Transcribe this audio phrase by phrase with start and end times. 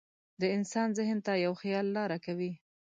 [0.41, 2.51] د انسان ذهن ته یو خیال لاره کوي.